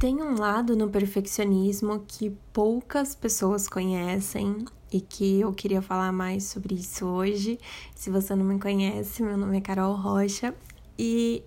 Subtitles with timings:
[0.00, 6.44] Tem um lado no perfeccionismo que poucas pessoas conhecem e que eu queria falar mais
[6.44, 7.58] sobre isso hoje.
[7.94, 10.54] Se você não me conhece, meu nome é Carol Rocha
[10.98, 11.42] e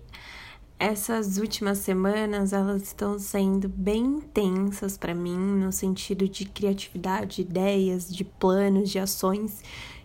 [0.78, 8.08] essas últimas semanas elas estão sendo bem intensas para mim no sentido de criatividade, ideias,
[8.08, 9.64] de planos, de ações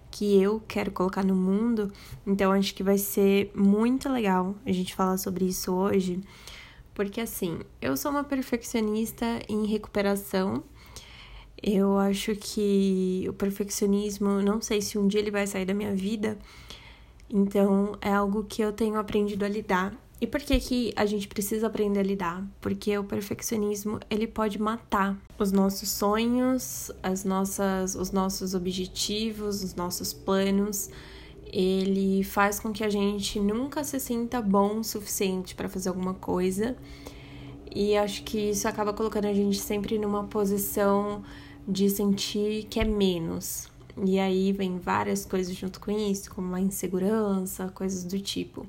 [0.10, 1.94] que eu quero colocar no mundo.
[2.26, 6.20] Então acho que vai ser muito legal a gente falar sobre isso hoje,
[7.00, 10.62] porque assim, eu sou uma perfeccionista em recuperação.
[11.64, 15.96] Eu acho que o perfeccionismo, não sei se um dia ele vai sair da minha
[15.96, 16.38] vida.
[17.30, 21.30] Então é algo que eu tenho aprendido a lidar e por que, que a gente
[21.30, 22.46] precisa aprender a lidar?
[22.60, 29.74] Porque o perfeccionismo ele pode matar os nossos sonhos, as nossas, os nossos objetivos, os
[29.74, 30.90] nossos planos.
[31.52, 36.14] Ele faz com que a gente nunca se sinta bom o suficiente para fazer alguma
[36.14, 36.76] coisa.
[37.74, 41.24] E acho que isso acaba colocando a gente sempre numa posição
[41.68, 43.70] de sentir que é menos.
[44.06, 48.66] E aí vem várias coisas junto com isso, como a insegurança, coisas do tipo.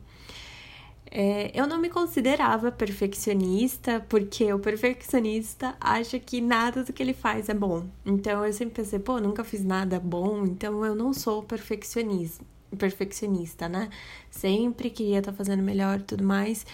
[1.12, 7.12] É, eu não me considerava perfeccionista, porque o perfeccionista acha que nada do que ele
[7.12, 7.86] faz é bom.
[8.06, 12.44] Então eu sempre pensei, pô, nunca fiz nada bom, então eu não sou perfeccionista,
[12.76, 13.90] perfeccionista, né?
[14.30, 16.66] Sempre queria estar tá fazendo melhor e tudo mais.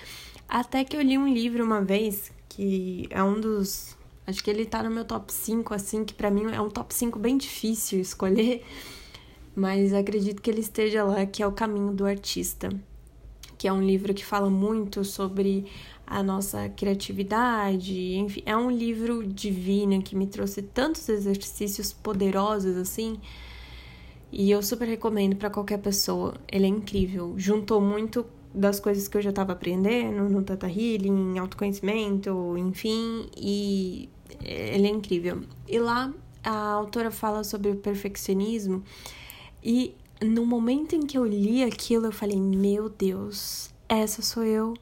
[0.49, 3.97] Até que eu li um livro uma vez, que é um dos.
[4.27, 6.93] Acho que ele tá no meu top 5, assim, que para mim é um top
[6.95, 8.65] 5 bem difícil escolher,
[9.55, 12.69] mas acredito que ele esteja lá, que é O Caminho do Artista
[13.59, 15.67] que é um livro que fala muito sobre
[16.07, 23.19] a nossa criatividade, enfim, é um livro divino que me trouxe tantos exercícios poderosos assim.
[24.39, 26.35] E eu super recomendo para qualquer pessoa.
[26.47, 27.33] Ele é incrível.
[27.39, 34.11] Juntou muito das coisas que eu já estava aprendendo no Tata Healing, autoconhecimento, enfim, e
[34.43, 35.41] ele é incrível.
[35.67, 36.13] E lá
[36.45, 38.85] a autora fala sobre o perfeccionismo
[39.65, 44.75] e no momento em que eu li aquilo, eu falei: Meu Deus, essa sou eu.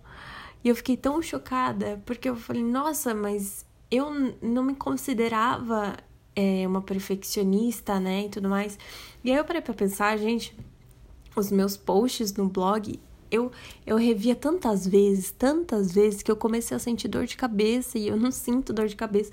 [0.64, 4.10] E eu fiquei tão chocada, porque eu falei: Nossa, mas eu
[4.42, 5.96] não me considerava
[6.34, 8.26] é, uma perfeccionista, né?
[8.26, 8.78] E tudo mais.
[9.22, 10.56] E aí eu parei pra pensar, gente,
[11.36, 12.98] os meus posts no blog
[13.34, 13.50] eu,
[13.84, 18.06] eu revia tantas vezes, tantas vezes, que eu comecei a sentir dor de cabeça e
[18.06, 19.32] eu não sinto dor de cabeça.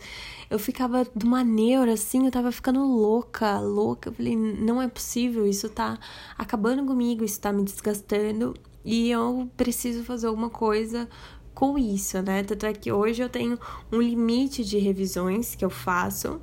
[0.50, 4.10] Eu ficava de uma neura assim, eu tava ficando louca, louca.
[4.10, 6.00] Eu falei, não é possível, isso tá
[6.38, 11.08] acabando comigo, isso tá me desgastando e eu preciso fazer alguma coisa
[11.54, 12.44] com isso, né?
[12.44, 13.60] Tanto é que hoje eu tenho
[13.92, 16.42] um limite de revisões que eu faço.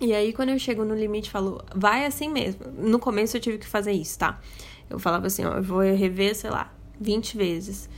[0.00, 2.66] E aí, quando eu chego no limite, falo, vai assim mesmo.
[2.76, 4.40] No começo eu tive que fazer isso, tá?
[4.88, 7.88] Eu falava assim, ó, eu vou rever, sei lá, 20 vezes.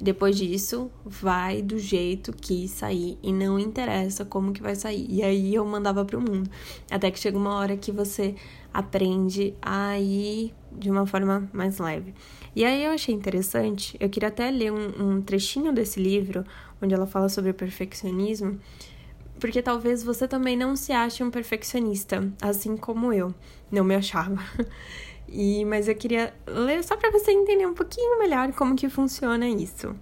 [0.00, 5.04] Depois disso, vai do jeito que sair e não interessa como que vai sair.
[5.10, 6.48] E aí eu mandava pro mundo.
[6.88, 8.36] Até que chega uma hora que você
[8.72, 12.14] aprende a ir de uma forma mais leve.
[12.54, 16.44] E aí eu achei interessante, eu queria até ler um, um trechinho desse livro,
[16.80, 18.58] onde ela fala sobre perfeccionismo,
[19.38, 23.34] porque talvez você também não se ache um perfeccionista, assim como eu
[23.70, 24.38] não me achava.
[25.30, 29.46] E, mas eu queria ler só para você entender um pouquinho melhor como que funciona
[29.46, 29.94] isso.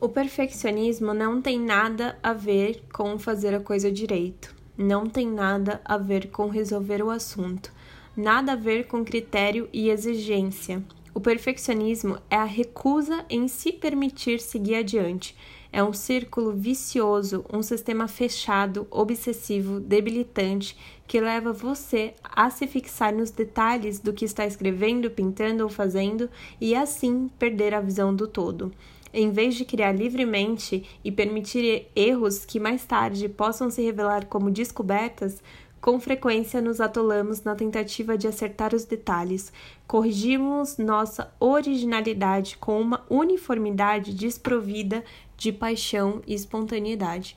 [0.00, 5.80] O perfeccionismo não tem nada a ver com fazer a coisa direito, não tem nada
[5.84, 7.72] a ver com resolver o assunto,
[8.16, 10.80] nada a ver com critério e exigência.
[11.14, 15.36] O perfeccionismo é a recusa em se permitir seguir adiante,
[15.74, 20.76] é um círculo vicioso, um sistema fechado, obsessivo, debilitante,
[21.06, 26.28] que leva você a se fixar nos detalhes do que está escrevendo, pintando ou fazendo
[26.60, 28.72] e assim perder a visão do todo.
[29.12, 34.50] Em vez de criar livremente e permitir erros que mais tarde possam se revelar como
[34.50, 35.42] descobertas,
[35.84, 39.52] com frequência nos atolamos na tentativa de acertar os detalhes,
[39.86, 45.04] corrigimos nossa originalidade com uma uniformidade desprovida
[45.36, 47.36] de paixão e espontaneidade.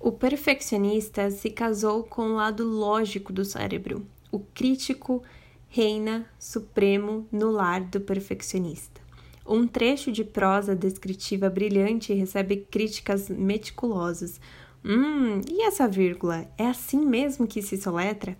[0.00, 4.06] O perfeccionista se casou com o lado lógico do cérebro.
[4.32, 5.22] O crítico
[5.68, 9.02] reina supremo no lar do perfeccionista.
[9.46, 14.40] Um trecho de prosa descritiva brilhante recebe críticas meticulosas,
[14.84, 16.46] Hum, e essa vírgula?
[16.58, 18.36] É assim mesmo que se soletra?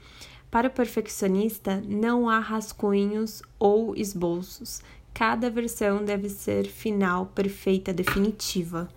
[0.50, 4.82] Para o perfeccionista, não há rascunhos ou esboços.
[5.14, 8.88] Cada versão deve ser final, perfeita, definitiva.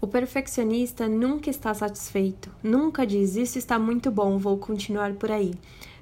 [0.00, 5.52] O perfeccionista nunca está satisfeito, nunca diz isso está muito bom, vou continuar por aí.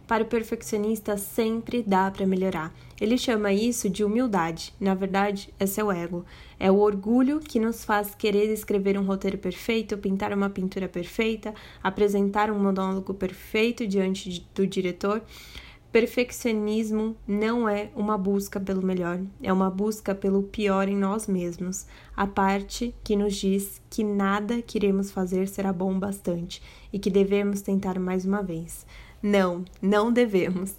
[0.08, 2.74] Para o perfeccionista, sempre dá para melhorar.
[2.98, 4.72] Ele chama isso de humildade.
[4.80, 6.24] Na verdade, é seu ego.
[6.58, 11.52] É o orgulho que nos faz querer escrever um roteiro perfeito, pintar uma pintura perfeita,
[11.82, 15.22] apresentar um monólogo perfeito diante do diretor.
[15.92, 21.86] Perfeccionismo não é uma busca pelo melhor, é uma busca pelo pior em nós mesmos,
[22.14, 26.62] a parte que nos diz que nada que iremos fazer será bom bastante
[26.92, 28.86] e que devemos tentar mais uma vez.
[29.22, 30.74] Não, não devemos.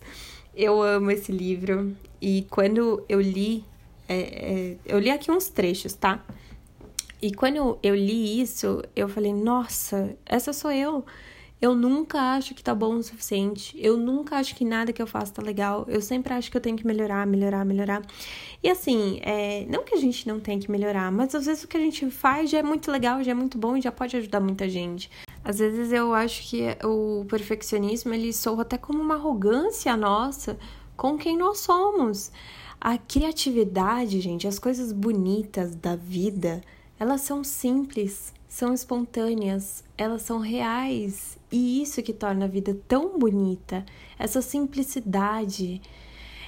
[0.56, 3.64] Eu amo esse livro e quando eu li,
[4.08, 6.24] é, é, eu li aqui uns trechos, tá?
[7.22, 11.06] E quando eu li isso, eu falei: nossa, essa sou eu.
[11.62, 13.78] Eu nunca acho que tá bom o suficiente.
[13.78, 15.86] Eu nunca acho que nada que eu faço tá legal.
[15.90, 18.02] Eu sempre acho que eu tenho que melhorar, melhorar, melhorar.
[18.64, 21.68] E assim, é, não que a gente não tenha que melhorar, mas às vezes o
[21.68, 24.16] que a gente faz já é muito legal, já é muito bom e já pode
[24.16, 25.10] ajudar muita gente.
[25.44, 30.58] Às vezes eu acho que o perfeccionismo ele soa até como uma arrogância nossa
[30.96, 32.32] com quem nós somos.
[32.80, 36.62] A criatividade, gente, as coisas bonitas da vida,
[37.00, 41.38] elas são simples, são espontâneas, elas são reais.
[41.52, 43.86] E isso que torna a vida tão bonita,
[44.18, 45.82] essa simplicidade.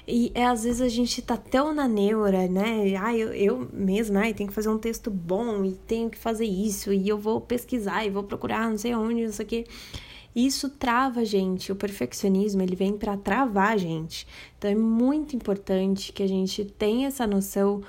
[0.08, 2.96] E é, às vezes a gente tá tão na neura, né?
[3.00, 6.46] Ah, eu, eu mesma, ai, tenho que fazer um texto bom e tenho que fazer
[6.46, 9.66] isso, e eu vou pesquisar e vou procurar não sei onde, não sei o quê.
[10.36, 11.72] Isso trava a gente.
[11.72, 14.26] O perfeccionismo, ele vem para travar a gente.
[14.58, 17.82] Então é muito importante que a gente tenha essa noção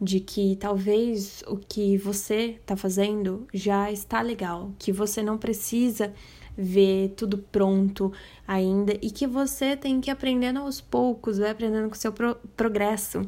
[0.00, 6.14] de que talvez o que você está fazendo já está legal, que você não precisa
[6.60, 8.12] ver tudo pronto
[8.46, 12.12] ainda e que você tem que ir aprendendo aos poucos, vai aprendendo com o seu
[12.12, 13.22] pro progresso.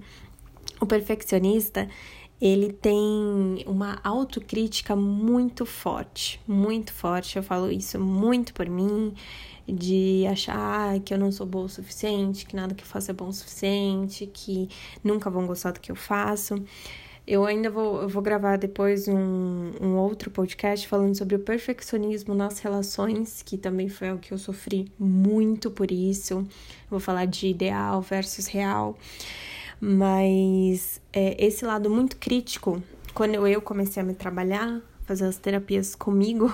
[0.80, 1.88] O perfeccionista,
[2.40, 7.36] ele tem uma autocrítica muito forte, muito forte.
[7.36, 9.14] Eu falo isso muito por mim,
[9.66, 13.14] de achar que eu não sou boa o suficiente, que nada que eu faço é
[13.14, 14.68] bom o suficiente, que
[15.04, 16.56] nunca vão gostar do que eu faço.
[17.24, 22.34] Eu ainda vou, eu vou gravar depois um, um outro podcast falando sobre o perfeccionismo
[22.34, 26.44] nas relações, que também foi o que eu sofri muito por isso.
[26.90, 28.98] Vou falar de ideal versus real.
[29.80, 32.82] Mas é, esse lado muito crítico,
[33.14, 36.52] quando eu comecei a me trabalhar, fazer as terapias comigo,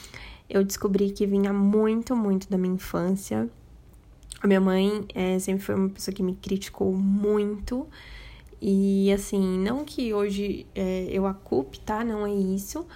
[0.50, 3.48] eu descobri que vinha muito, muito da minha infância.
[4.42, 7.86] A minha mãe é, sempre foi uma pessoa que me criticou muito.
[8.60, 12.04] E assim, não que hoje é, eu a culpe, tá?
[12.04, 12.86] Não é isso.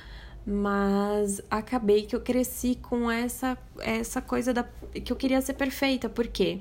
[0.46, 4.62] Mas acabei que eu cresci com essa, essa coisa da,
[4.93, 6.08] que eu queria ser perfeita.
[6.08, 6.61] Por quê?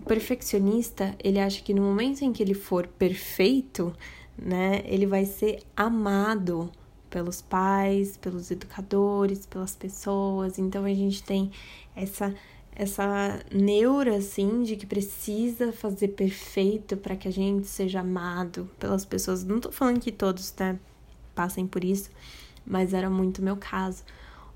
[0.00, 3.94] O perfeccionista, ele acha que no momento em que ele for perfeito,
[4.36, 6.70] né, ele vai ser amado
[7.08, 10.58] pelos pais, pelos educadores, pelas pessoas.
[10.58, 11.50] Então a gente tem
[11.94, 12.34] essa
[12.74, 19.04] essa neura assim de que precisa fazer perfeito para que a gente seja amado pelas
[19.04, 19.44] pessoas.
[19.44, 20.78] Não tô falando que todos, né,
[21.34, 22.10] passem por isso,
[22.66, 24.02] mas era muito meu caso.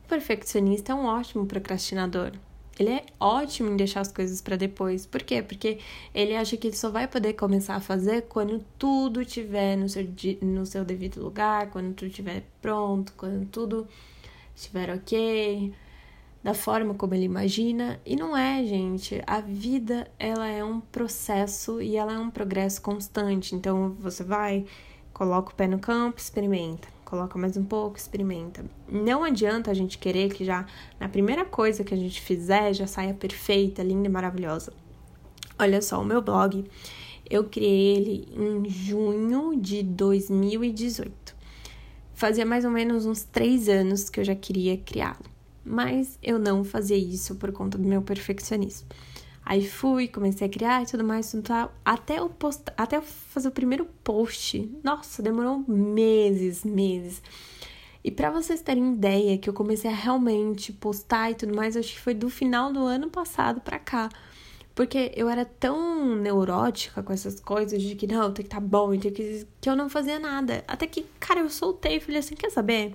[0.04, 2.32] O perfeccionista é um ótimo procrastinador.
[2.78, 5.06] Ele é ótimo em deixar as coisas para depois.
[5.06, 5.42] Por quê?
[5.42, 5.78] Porque
[6.14, 10.06] ele acha que ele só vai poder começar a fazer quando tudo estiver no seu,
[10.42, 13.88] no seu devido lugar, quando tudo estiver pronto, quando tudo
[14.54, 15.72] estiver ok,
[16.46, 18.00] da forma como ele imagina.
[18.06, 19.20] E não é, gente.
[19.26, 23.52] A vida, ela é um processo e ela é um progresso constante.
[23.52, 24.64] Então, você vai,
[25.12, 26.86] coloca o pé no campo, experimenta.
[27.04, 28.64] Coloca mais um pouco, experimenta.
[28.88, 30.64] Não adianta a gente querer que já
[31.00, 34.72] na primeira coisa que a gente fizer já saia perfeita, linda e maravilhosa.
[35.58, 36.64] Olha só, o meu blog,
[37.28, 41.34] eu criei ele em junho de 2018.
[42.14, 45.35] Fazia mais ou menos uns três anos que eu já queria criá-lo
[45.66, 48.86] mas eu não fazia isso por conta do meu perfeccionismo.
[49.44, 51.72] Aí fui, comecei a criar e tudo mais, tudo tal.
[51.84, 52.64] Até eu, post...
[52.76, 57.22] Até eu fazer o primeiro post, nossa, demorou meses, meses.
[58.02, 61.92] E para vocês terem ideia que eu comecei a realmente postar e tudo mais, acho
[61.92, 64.08] que foi do final do ano passado pra cá.
[64.74, 68.66] Porque eu era tão neurótica com essas coisas de que não, tem que estar tá
[68.66, 69.46] bom, tem que...
[69.60, 70.64] que eu não fazia nada.
[70.68, 72.94] Até que, cara, eu soltei e falei assim: quer saber?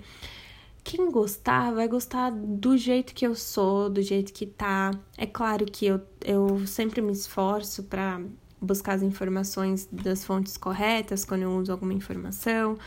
[0.84, 4.90] Quem gostar vai gostar do jeito que eu sou, do jeito que tá.
[5.16, 8.20] É claro que eu, eu sempre me esforço para
[8.60, 12.78] buscar as informações das fontes corretas quando eu uso alguma informação,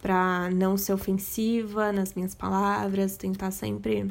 [0.00, 4.10] para não ser ofensiva nas minhas palavras, tentar sempre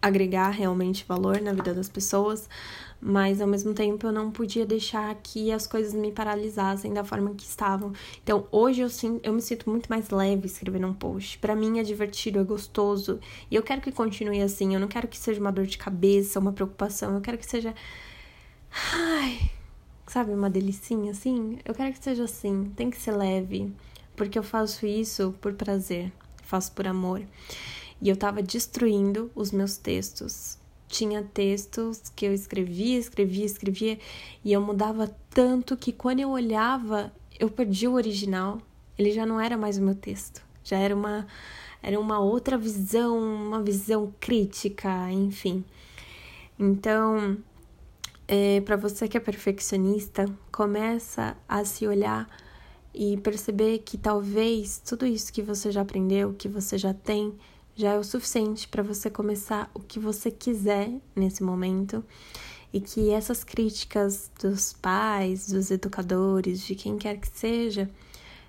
[0.00, 2.48] agregar realmente valor na vida das pessoas,
[3.00, 7.34] mas ao mesmo tempo eu não podia deixar que as coisas me paralisassem da forma
[7.34, 7.92] que estavam.
[8.22, 11.38] Então, hoje eu, sim, eu me sinto muito mais leve escrevendo um post.
[11.38, 14.74] Para mim é divertido, é gostoso, e eu quero que continue assim.
[14.74, 17.74] Eu não quero que seja uma dor de cabeça, uma preocupação, eu quero que seja
[18.92, 19.50] ai,
[20.06, 21.58] sabe, uma delicinha assim?
[21.64, 23.72] Eu quero que seja assim, tem que ser leve,
[24.16, 26.12] porque eu faço isso por prazer,
[26.42, 27.22] faço por amor.
[28.00, 33.98] E eu tava destruindo os meus textos tinha textos que eu escrevia, escrevia, escrevia
[34.44, 38.58] e eu mudava tanto que quando eu olhava, eu perdi o original.
[38.96, 41.26] Ele já não era mais o meu texto, já era uma
[41.80, 45.64] era uma outra visão, uma visão crítica, enfim.
[46.58, 47.36] Então,
[48.26, 52.28] é, para você que é perfeccionista, começa a se olhar
[52.92, 57.32] e perceber que talvez tudo isso que você já aprendeu, que você já tem,
[57.78, 62.04] já é o suficiente para você começar o que você quiser nesse momento
[62.72, 67.88] e que essas críticas dos pais, dos educadores, de quem quer que seja,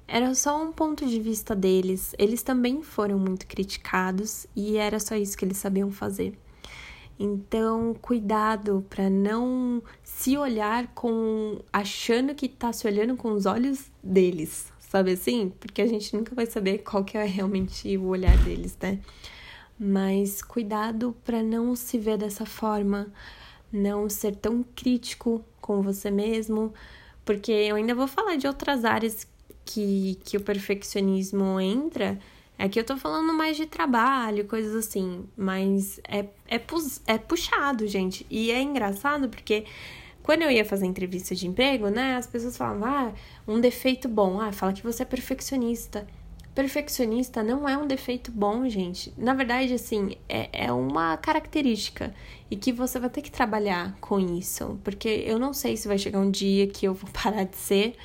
[0.08, 2.16] era só um ponto de vista deles.
[2.18, 6.36] Eles também foram muito criticados e era só isso que eles sabiam fazer.
[7.20, 13.92] Então, cuidado para não se olhar com achando que tá se olhando com os olhos
[14.02, 15.54] deles, sabe assim?
[15.60, 19.00] Porque a gente nunca vai saber qual que é realmente o olhar deles, né?
[19.80, 23.14] Mas cuidado para não se ver dessa forma,
[23.72, 26.74] não ser tão crítico com você mesmo,
[27.24, 29.28] porque eu ainda vou falar de outras áreas
[29.64, 32.20] que, que o perfeccionismo entra.
[32.58, 36.62] É que eu tô falando mais de trabalho, coisas assim, mas é, é,
[37.08, 38.26] é puxado, gente.
[38.30, 39.66] E é engraçado porque
[40.30, 43.12] quando eu ia fazer entrevista de emprego, né, as pessoas falavam, ah,
[43.48, 46.06] um defeito bom, ah, fala que você é perfeccionista.
[46.54, 49.12] Perfeccionista não é um defeito bom, gente.
[49.18, 52.14] Na verdade, assim, é, é uma característica
[52.52, 55.98] e que você vai ter que trabalhar com isso, porque eu não sei se vai
[55.98, 57.96] chegar um dia que eu vou parar de ser,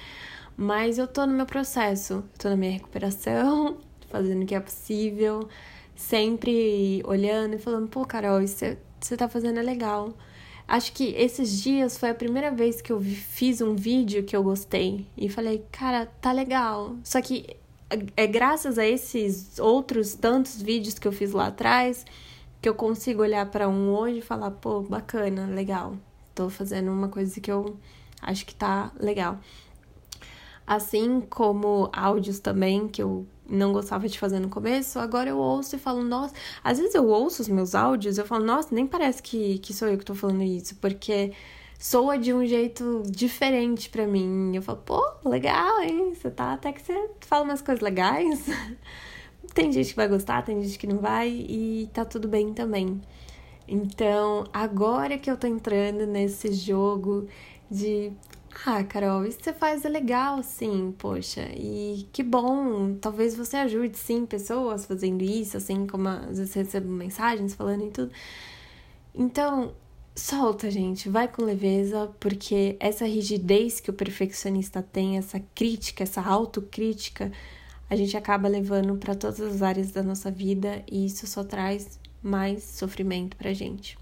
[0.57, 3.77] mas eu tô no meu processo, tô na minha recuperação,
[4.09, 5.47] fazendo o que é possível,
[5.95, 10.15] sempre olhando e falando, pô, Carol, isso que você tá fazendo é legal.
[10.67, 14.43] Acho que esses dias foi a primeira vez que eu fiz um vídeo que eu
[14.43, 16.97] gostei e falei, cara, tá legal.
[17.05, 17.47] Só que
[17.91, 22.05] é, é graças a esses outros tantos vídeos que eu fiz lá atrás
[22.63, 25.99] que eu consigo olhar para um hoje e falar, pô, bacana, legal.
[26.35, 27.77] Tô fazendo uma coisa que eu
[28.23, 29.39] acho que tá legal.
[30.67, 35.77] Assim como áudios também, que eu não gostava de fazer no começo, agora eu ouço
[35.77, 36.35] e falo, nossa.
[36.63, 39.89] Às vezes eu ouço os meus áudios eu falo, nossa, nem parece que, que sou
[39.89, 41.33] eu que tô falando isso, porque
[41.79, 44.55] soa de um jeito diferente para mim.
[44.55, 46.15] Eu falo, pô, legal, hein?
[46.15, 48.47] Você tá até que você fala umas coisas legais.
[49.55, 53.01] tem gente que vai gostar, tem gente que não vai, e tá tudo bem também.
[53.69, 57.27] Então, agora que eu tô entrando nesse jogo
[57.71, 58.13] de
[58.67, 62.95] ah, Carol, isso que você faz é legal, sim, poxa, e que bom.
[63.01, 67.91] Talvez você ajude, sim, pessoas fazendo isso, assim, como às vezes recebo mensagens falando e
[67.91, 68.13] tudo.
[69.15, 69.75] Então,
[70.15, 76.23] solta, gente, vai com leveza, porque essa rigidez que o perfeccionista tem, essa crítica, essa
[76.23, 77.33] autocrítica,
[77.91, 81.99] a gente acaba levando para todas as áreas da nossa vida e isso só traz
[82.23, 83.99] mais sofrimento pra gente.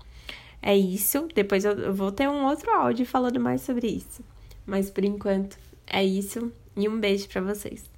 [0.63, 4.23] É isso, depois eu vou ter um outro áudio falando mais sobre isso.
[4.67, 7.92] Mas por enquanto é isso e um beijo para vocês.